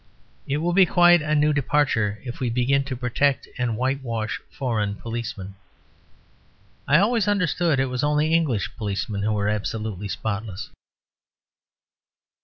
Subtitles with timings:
[0.47, 4.95] It will be quite a new departure if we begin to protect and whitewash foreign
[4.95, 5.53] policemen.
[6.87, 10.71] I always understood it was only English policemen who were absolutely spotless.